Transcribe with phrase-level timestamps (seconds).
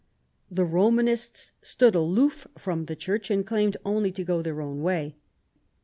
[0.49, 5.15] The Romanists stood aloof from the Church, and claimed only to go their own way.